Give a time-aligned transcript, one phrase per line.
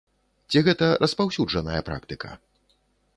[0.53, 2.31] Ці гэта распаўсюджаная практыка?